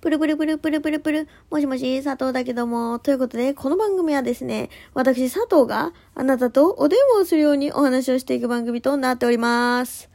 [0.00, 1.28] プルプルプルプルプルプル。
[1.50, 3.00] もしもし、佐藤だけども。
[3.00, 10.08] ということで、この番組はですね、私佐藤があなたとお電話をするようにお話をしていく番組となっております。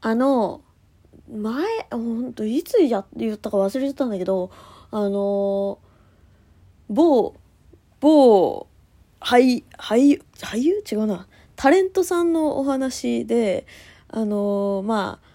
[0.00, 0.62] あの、
[1.30, 4.50] 前、ほんと、いつや、言ったか忘れてたんだけど、
[4.90, 5.78] あの、
[6.88, 7.34] 某、
[8.00, 8.66] 某、
[9.20, 10.82] 俳、俳優、俳優？
[10.90, 11.28] 違うな。
[11.54, 13.66] タレントさんのお話で、
[14.08, 15.26] あの、まあ、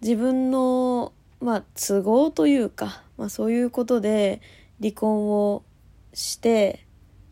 [0.00, 4.40] 自分の、まあ、都合というか、まあ、そういうことで
[4.80, 5.62] 離婚を
[6.12, 6.86] して、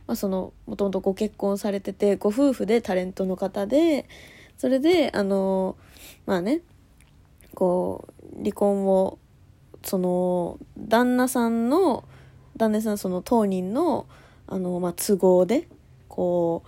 [0.07, 4.09] まあ、そのもともとご結婚されててご夫婦でタレントの方で
[4.57, 5.77] それであの
[6.27, 6.63] まあね
[7.55, 9.19] こう離婚を
[9.85, 12.05] その旦那さんの
[12.57, 14.07] 旦那さんその当人の
[14.47, 15.69] あの、まあ、都合で
[16.09, 16.65] こ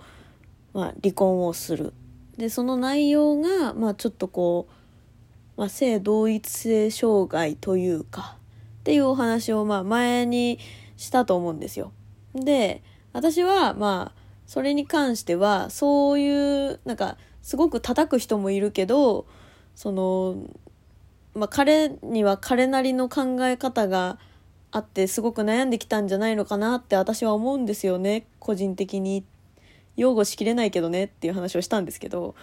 [0.73, 1.93] う、まあ、離婚をする。
[2.37, 4.73] でその内容が、まあ、ちょっとこう
[5.61, 8.35] まあ、性同一性障害というか
[8.79, 10.57] っていうお話をまあ前に
[10.97, 11.91] したと思うんですよ。
[12.33, 12.81] で
[13.13, 19.27] 私はまあそれに関してはそういうなんかすごく叩く人もいるけど
[19.75, 20.35] その、
[21.35, 24.17] まあ、彼には彼なりの考え方が
[24.71, 29.23] あってすごく悩んできたんじゃないのかなって私は思うんですよね個人的に。
[29.97, 32.35] 擁護しきれないけどねっていう話をしたんですけど、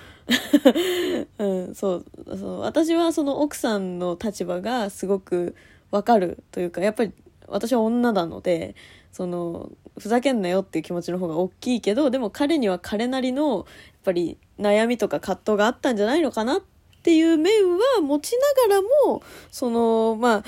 [1.38, 2.04] うん、そう
[2.36, 5.54] そう私はその奥さんの立場がすごく
[5.91, 7.12] わかるというかやっぱり
[7.46, 8.74] 私は女なので
[9.12, 13.64] そのふざけんなよっていう気持ちの方が大きいけどでも彼には彼なりのやっ
[14.04, 16.60] ぱり悩みとか葛藤があったんじゃないのかなっ
[17.02, 18.36] ていう面は持ち
[18.69, 20.44] ながらもそのまあ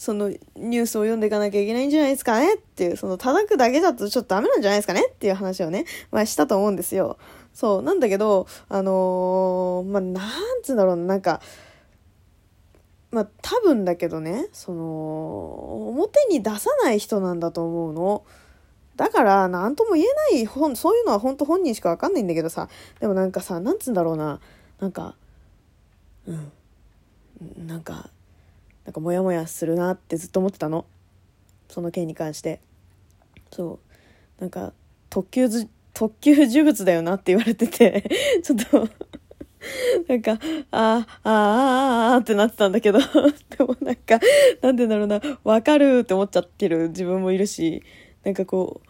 [0.00, 2.54] そのニュースを読んでいかなきゃいけないんじゃないですかね？
[2.54, 5.06] っていう、その叩くだけだとちょっとダメなんじゃないですかね？
[5.06, 7.18] っていう話をね、まあしたと思うんですよ。
[7.52, 7.82] そう。
[7.82, 11.42] なんだけど、あのーまあなんつうんだろうな、なんか、
[13.10, 18.24] まあ多分だけどね、その、表に出さない人なんだと思うの。
[18.96, 22.68] だから、なんとも言えない本、そういうのは本当本人しかわかんないんだけどさ、
[23.00, 24.40] でもなんかさ、なんつうんだろうな、
[24.78, 25.14] なんか、
[26.26, 28.10] うん、なんか、
[28.90, 30.84] なんかモヤモヤするなってずっと思ってたの。
[31.68, 32.60] その件に関して。
[33.52, 33.78] そ
[34.38, 34.40] う。
[34.40, 34.72] なんか
[35.10, 38.02] 特級ず特級呪物だよなって言われてて。
[38.42, 38.88] ちょっと
[40.08, 42.98] なんかあーあーあーあーってなってたんだけど。
[43.56, 44.18] でもなんか
[44.60, 45.20] なんて言うだろうな。
[45.44, 47.84] わかるって思っちゃってる自分もいるし。
[48.24, 48.89] なんかこう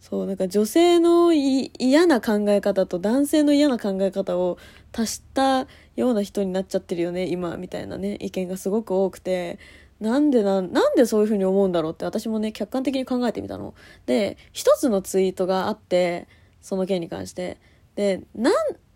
[0.00, 4.58] そうなんか女性の嫌な考え方と男性の嫌な考え方を
[4.92, 5.66] 足した
[5.96, 9.58] ような人になっちゃってるよね今みたいなね意見がすごく多くて
[10.00, 13.74] なんでなんなんでそういうふうに思うんだろうって私もね客観的に考えてみたの。
[14.06, 16.28] で一つのツイートがあって
[16.60, 17.58] その件に関して
[17.96, 18.54] でなん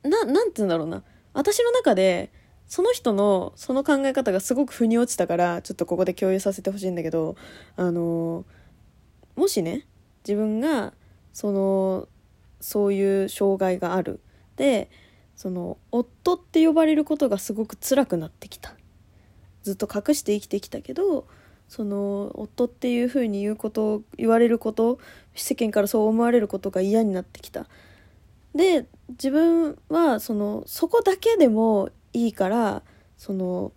[0.09, 1.03] ななんて言うんだろうな
[1.33, 2.31] 私の中で
[2.67, 7.37] その人のその考え方がすごく腑に落ちたからちょっとここで共有させてほしいんだけど
[7.77, 8.45] あの
[9.35, 9.87] もしね
[10.27, 10.93] 自分が
[11.33, 12.09] その
[12.61, 14.21] そういう障害がある。
[14.57, 14.91] で
[15.35, 18.75] その夫って呼ばれることがすごく辛くなってきた。
[19.63, 21.27] ずっと隠して生きてきたけど
[21.69, 24.99] その夫っていうふうに言うこと言われること
[25.35, 27.67] 世間からそう思われることが嫌になってきた。
[28.55, 32.83] で自分はそのそこだけでもいいから
[33.17, 33.73] その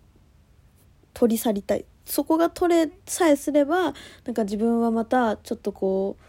[1.14, 1.84] 取り去りたい。
[2.04, 6.22] そこが取れさえすればなんか自分はまたちょっとこう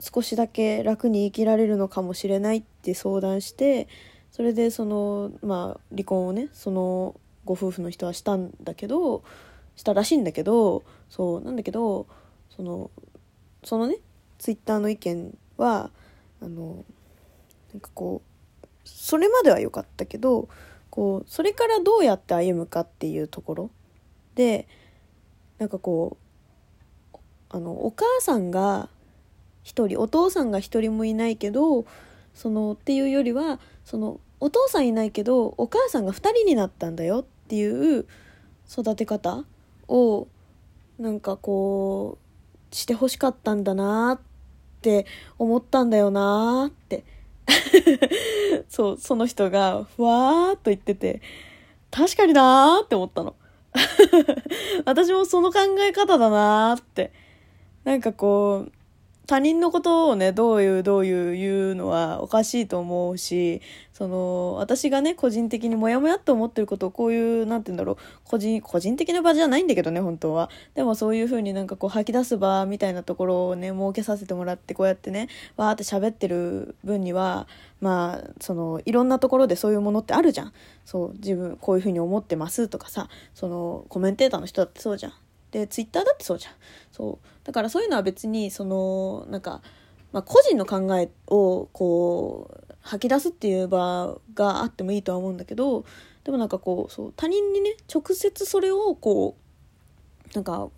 [0.00, 3.88] 少しだけ楽に生きられるのかもしれないって相談して
[4.30, 9.22] それでそのまあ離婚をねそのご夫婦の人はしたんだけど
[9.76, 12.06] したらしいんだけどそうなんだけど
[12.54, 12.90] その
[13.64, 13.96] そのね
[14.38, 15.90] ツイッターの意見は
[16.40, 16.84] あの
[17.72, 20.48] なんかこうそれまでは良かったけど
[20.90, 23.70] こうそれからどうやって歩むかっていうところ
[24.34, 24.68] で
[25.58, 26.16] なんかこ
[27.14, 27.18] う
[27.50, 28.88] あのお母さんが
[29.68, 31.84] 一人お父さんが一人もいないけど
[32.32, 38.06] そのっていうよりはそのお父さんいないけどお母さんが二人になったんだよっていう
[38.70, 39.44] 育て方
[39.86, 40.26] を
[40.98, 42.16] なんかこ
[42.72, 44.20] うしてほしかったんだなっ
[44.80, 45.04] て
[45.38, 47.04] 思ったんだよなって。
[48.68, 51.22] そうその人がふわーっと言ってて
[51.90, 53.34] 確かになーって思ったの。
[54.86, 57.12] 私もその考え方だなーって。
[57.84, 58.72] なんかこう
[59.28, 63.60] 他人のことをね、どういう、どういう言うのはおかしいと思うし、
[63.92, 70.48] その、私がね、個人的にモヤモヤって思ってることをこういう、なんて言うんだろう、個人、個人的な場じゃないんだけどね、本当は。
[70.74, 75.28] でもそういう風になんかこう吐き出す場みたいなところをね、設けさせてもらって、こうやってね、
[75.58, 77.48] わーって喋ってる分には、
[77.82, 80.54] まあ、その、いろんなところでそういうものってあるじゃん。
[80.86, 85.12] そう、自分、こういう風に思ってますとかさ、その、コメンテーターの人だってそうじゃん。
[85.50, 86.54] でツイッターだってそうじゃん。
[86.92, 87.26] そう。
[87.44, 89.62] だからそういうのは別にそのなんか、
[90.12, 95.84] まあ、個人の考えをこう吐き出すっていう場があってもいいとは思うんだけど
[96.24, 99.48] でもなんかこうそう他人にね直接それをこう
[100.34, 100.68] なんか、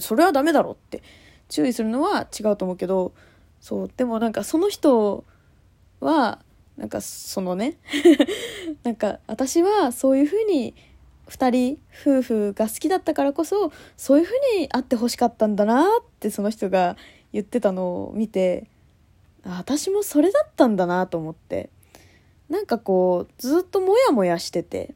[0.00, 1.02] それはダメだろって
[1.50, 3.12] 注意するのは違うと思うけど
[3.60, 5.24] そうでもなんかその人
[6.00, 6.38] は
[6.76, 7.76] なんかそのね
[8.82, 10.74] なんか私はそういうふうに
[11.32, 15.86] 2人夫婦が好きだったからこそそういうふうにあってほしかったんだなっ
[16.20, 16.96] てその人が
[17.32, 18.68] 言ってたのを見て
[19.44, 21.70] 私もそれだったんだなと思って。
[22.48, 24.94] なんかこうずっとモヤモヤしてて。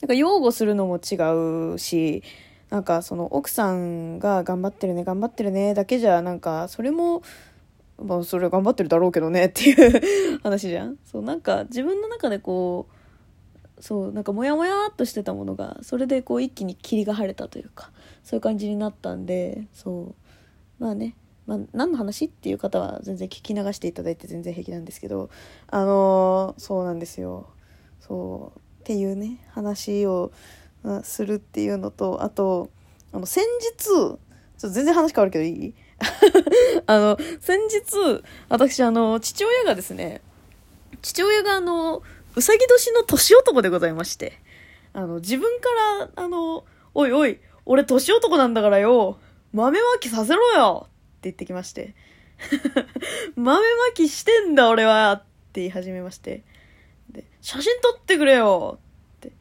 [0.00, 1.16] なんか擁護するのも違
[1.74, 2.22] うし
[2.68, 7.22] なんかその奥さんが頑張ってるね頑張ってるねだけじゃなんかそれも
[7.98, 10.98] まあそれは頑張ってるだろうけどねっていう 話じゃん。
[11.06, 12.95] そうなんか自分の中でこう
[13.80, 17.90] そうなんかモヤモヤっとしてたものがそれでこう一気に霧が晴れたというか
[18.24, 20.14] そういう感じになったんでそう。
[20.78, 21.14] まあね
[21.46, 25.30] まあ、何の話っていう方は全然聞き流していただいて全然平気なんですけど
[25.68, 27.48] あのー、そうなんですよ。
[28.00, 28.58] そう。
[28.58, 30.32] っていうね話を
[31.02, 32.70] するっていうのとあと
[33.12, 33.44] あの先
[33.78, 34.18] 日ちょっ
[34.60, 35.74] と全然話変わるけどいい？
[36.86, 40.20] あの先日私あの父親がですね
[41.02, 42.02] 父親があの
[42.36, 44.38] うさぎ年の年男でございまして
[44.92, 45.68] あの自分か
[46.14, 49.18] らあの「おいおい俺年男なんだからよ
[49.52, 50.96] 豆まきさせろよって!」
[51.26, 51.94] 言ってきまして。
[53.36, 53.60] 豆ま
[53.94, 55.18] きしてんだ俺はっ
[55.52, 56.42] て言い始めまして。
[57.10, 58.78] で、写真撮ってくれよ
[59.16, 59.32] って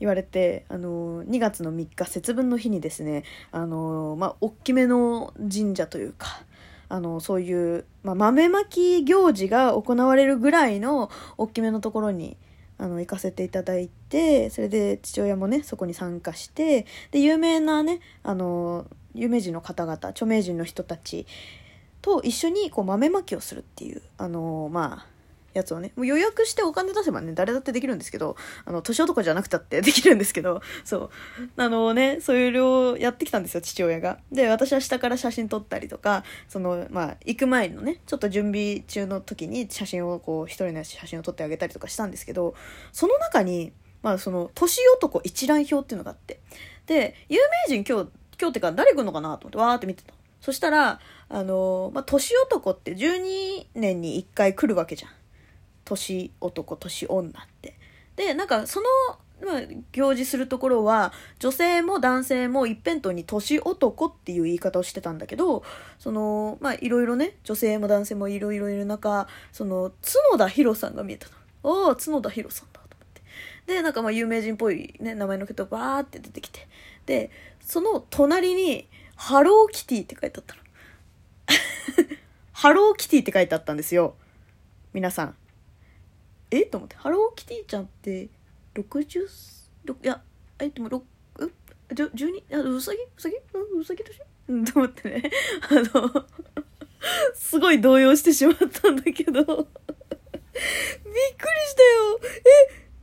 [0.00, 6.44] 言われて、あの、2月の3日節分の日にですね、あの、まあ、大きめの神社というか、
[6.88, 12.36] あの、そういう、まあ、豆まき行事が行われるぐらいの大きめのところに、
[12.78, 18.86] あの、行かせていただいて、それで父親もね、そこに参加して、で、有名なね、あの、
[19.16, 21.26] 有名人の方々著名人の人たち
[22.02, 25.15] と一緒にこう豆まきをするっていうあの、まあ
[25.56, 31.10] やつをねもう予約してお金出せばね誰だってできるんですけどあの年男じゃなくたって できるんですけどそう。
[31.56, 34.18] あのねそういう量やってきたんですよ父親が。
[34.30, 42.54] で私は下から写真撮ったりとかそのまあ行く前のねちょっと準備中の時に写真をこう一人の写真を撮ってあげたりとかしたんですけど
[42.92, 43.72] その中に
[44.02, 46.40] まあその年男一覧表っていうのがあって。
[46.86, 55.10] で有名人今日今日ってか誰来るのかなと思ってわーって見てたそしたらあのまあ年男って12年に1回来るわけじゃん。
[55.86, 57.78] 年男年女って
[58.16, 58.86] でなんかその
[59.38, 59.60] まあ、
[59.92, 65.62] 行事するところは女性も男性も一辺倒に年男っていう言い方をしてたんだけど
[65.98, 69.92] そのまあいろいろね女性も男性もいろいろいる中その
[70.30, 71.28] 角田博さんが見えた
[71.62, 76.66] のああ角田博さんだと思ってでなんかまあ有名人っぽいね名前の人バーって出てきて
[77.04, 77.30] で
[77.66, 80.60] その隣に、ハローキティって書いてあったの。
[82.52, 84.14] ハローキティって書いてあったんですよ。
[84.92, 85.34] 皆さん。
[86.50, 86.66] え？
[86.66, 86.96] と思って。
[86.96, 88.28] ハローキティちゃんって、
[88.74, 89.26] 60、
[90.02, 90.20] いや、
[90.58, 91.02] え、でも、6、
[91.38, 91.52] う、
[91.90, 92.98] 12、あ、うさぎ？
[92.98, 93.36] うさぎ？
[93.36, 94.20] うさぎ年？
[94.48, 95.30] うん、と思ってね。
[95.70, 96.26] あの、
[97.34, 99.32] すごい動揺してしまったんだけど。
[99.32, 99.68] びっくりし
[101.74, 102.20] たよ。
[102.22, 102.26] え、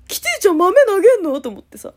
[0.07, 1.40] キティちゃん豆投げんの？
[1.42, 1.94] と思ってさ。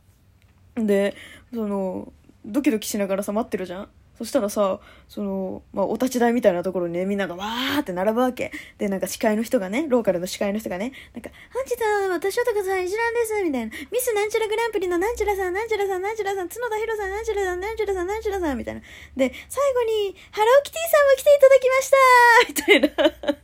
[0.74, 1.14] で、
[1.54, 2.12] その、
[2.44, 3.88] ドキドキしながらさ、待ってるじゃん。
[4.18, 8.50] そしたらさ、その、まあ、お立ち台みたいなところにね、みんながわーって並ぶわけ。
[8.78, 13.72] で、なんか司会の人がね、ローカルの司会の人がね、なんか、本日は私男さん一覧です、みたいな。
[13.92, 18.80] ミスなんちゃらグランプリのなんちゃらさん、なんちゃらさん、なんちゃらさん、角田博さん、なんちゃらさん、なんちゃらさん、なんちゃらさん、みたいな。
[19.16, 23.36] で、最後に、ハローキティさんも来ていただきましたみたいな。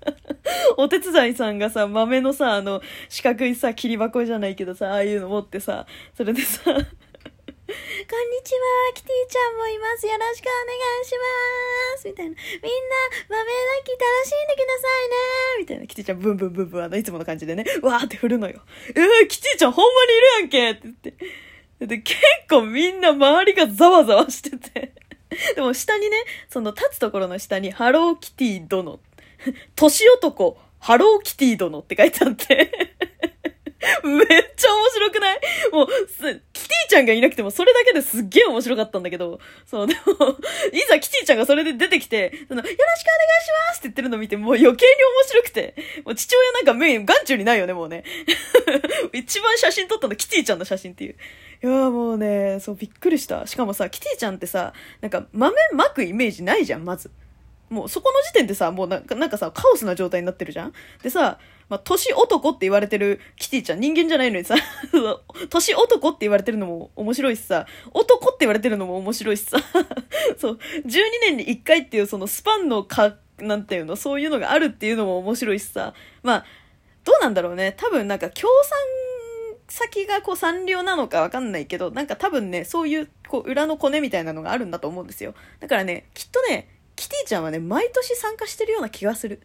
[0.77, 6.63] お手伝いさんがさ、豆のさ、あの、四角いさ、切り箱じゃないけどさ、ああいうの持ってさ、それでさ、
[7.73, 10.07] こんにちは、キティちゃんもいます。
[10.07, 11.13] よろしくお願いし
[11.97, 12.07] ます。
[12.07, 12.31] みたいな。
[12.31, 12.45] みんな、
[13.31, 15.17] 豆泣き楽しんでくださいね。
[15.61, 15.87] みたいな。
[15.87, 18.61] キティちゃん、ブンブンブンブン、あの、いつもの感じでね、わーって振るのよ。
[18.89, 21.87] えー、キティちゃんほんまにいるやんけって言って。
[21.87, 24.93] で、結構みんな周りがざわざわしてて。
[25.55, 26.17] でも下にね、
[26.51, 29.01] その立つところの下に、ハローキティ殿。
[29.77, 32.71] 年男、ハローキティ殿って書いてあって
[34.05, 34.27] めっ
[34.57, 35.41] ちゃ面白くない？
[35.73, 36.42] もう、キティ
[36.93, 40.01] ちゃんがいなくてもそれだけですっげえ面白かったんだけど、そう、でも、
[40.73, 43.05] いざキティちゃんがそれで出てきて、その、よろしくお願いし
[43.69, 48.05] ますって言ってるの見て、もう余計に面白くて、もう父親なんかメイン、眼中にないよね、もうね。
[49.13, 51.17] 一番写真撮ったのキティちゃんの写真っていう。
[51.65, 53.47] いやもうね、そう、びっくりした。
[53.47, 57.11] しかもさ、キティちゃんってさ、なんか豆まくイメージないじゃん、まず。
[57.71, 60.73] もうそこの時点でさ、もうなんかなんかさ、カオスな状態になってるじゃん
[61.03, 61.39] でさ、
[61.73, 64.57] まあ、年男って言われてるキティちゃん、人間じゃないのにさ、
[65.49, 69.57] 年男って言われてるのも面白いしさ、男って言われてるのも面白いしさ、
[70.37, 76.45] そう、12年に1回っていうそのスパンのか、なんていうの、そういうのがあるっていうのも面白いしさ、まあ、
[77.05, 77.73] どうなんだろうね。
[77.79, 78.79] 多分なんか協賛
[79.69, 85.35] 先がこう産業なのかわかんないけど、なんか多分ね、そういうこう裏のコネみたいなのがあるんだと思うんですよ。
[85.61, 89.41] だからね、きっとね、キティちゃんはね、毎年参加してるような気がする。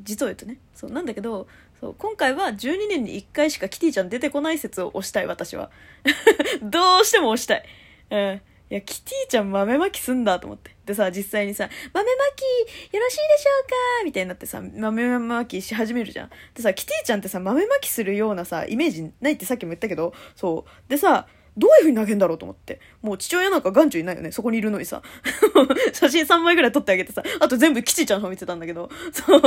[0.00, 1.46] 実を言うとねそうなんだけど
[1.80, 5.70] そう今回は12年に1回しかキティちゃん出てこない説を推したい私は
[6.62, 7.64] どうしても推したい
[8.10, 8.40] うん
[8.70, 10.76] いや、キティちゃん豆まきすんだと思って。
[10.84, 14.04] でさ、実際にさ、豆まきよろしいでしょうか？
[14.04, 16.30] みたいになってさ、豆まきし始めるじゃん。
[16.54, 20.90] でさ、キティちゃんってさ、豆まきするようなさ、イメージないってさっきも言ったけど、そう。
[20.90, 21.26] でさ、
[21.58, 22.80] どういう風に投げんだろうと思って。
[23.02, 24.32] もう父親なんか眼中いないよね。
[24.32, 25.02] そこにいるのにさ。
[25.92, 27.22] 写真3枚ぐらい撮ってあげてさ。
[27.40, 28.88] あと全部キティちゃんの見てたんだけど。
[29.12, 29.40] そう。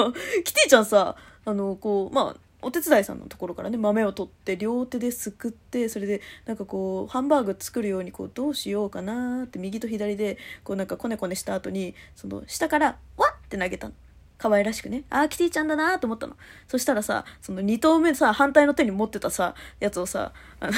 [0.44, 1.16] キティちゃんさ、
[1.46, 13.94] あの、こう、まあ、お手伝いさんのところからね豆を取って両手ですくってそれでなんかこうハンバーグ作るようにこうどうしようかなって右と左でこうなんかコネコネした後にその下からわっって投げたの。
[14.38, 15.04] 可愛らしくね。
[15.12, 16.36] あー、キティちゃんだなと思ったの。
[16.68, 20.74] そしたらさ、その2投目さ、反対の手に持ってたさ、やつをさ、あの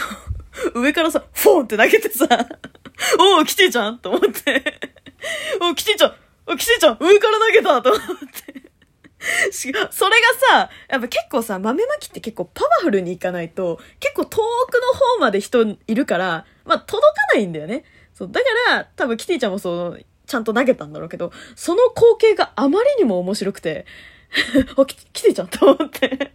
[0.75, 2.27] 上からさ、フォーンって投げてさ、
[3.19, 4.63] おー、キティちゃんと思って。
[5.61, 8.01] おー、キティちゃんおキティちゃん上から投げたと思っ
[8.45, 8.71] て。
[9.51, 9.89] それが
[10.51, 17.85] さ、やっぱ結構さ、豆まきって結構パワフルにいかないと、結構遠くの方まで人いるから、まあ届かないんだよね。
[18.13, 23.85] そう、だから、多分キティちゃんもその、ちゃんと投げたんだろうけど、その光景があまりにも面白くて、
[24.75, 26.31] あ、き、来てちゃんと思って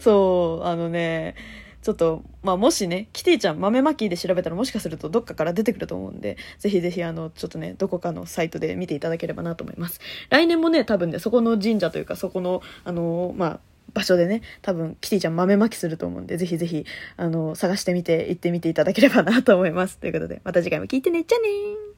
[0.00, 1.34] そう、あのね、
[1.82, 10.00] ちょっと、まあ、もしね、キティちゃん豆まきで調べたらもしかするとどっかから出てくると思うんで、ぜひぜひあの、ちょっとね、どこかのサイトで見ていただければなと思います。
[10.30, 13.60] 来年もね、多分ね、そこの神社というか、そこの、あの、まあ、
[13.94, 16.84] 場所でね、多分、キティちゃん豆まきすると思うんで、ぜひぜひ、
[17.16, 19.98] あの、探してみて、行ってみていただければなと思います。
[19.98, 21.88] ということで、また次回も聞いてね、じゃあねー